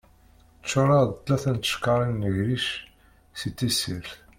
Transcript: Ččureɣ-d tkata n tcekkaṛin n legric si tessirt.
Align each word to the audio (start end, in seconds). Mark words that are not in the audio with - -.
Ččureɣ-d 0.63 1.11
tkata 1.17 1.51
n 1.55 1.57
tcekkaṛin 1.57 2.13
n 2.17 2.23
legric 2.33 2.67
si 3.39 3.49
tessirt. 3.57 4.11